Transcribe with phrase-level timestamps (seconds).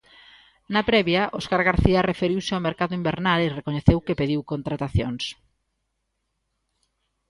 [0.73, 5.23] Na previa, Óscar García referiuse ao mercado invernal, e recoñeceu que pediu contratacións.